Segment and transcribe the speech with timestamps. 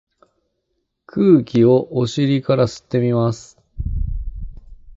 [1.05, 3.61] 空気をお尻から吸ってみます。